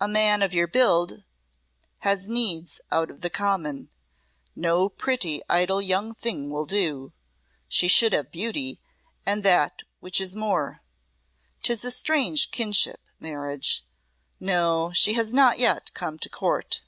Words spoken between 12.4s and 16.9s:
kinship marriage. No; she has not yet come to court."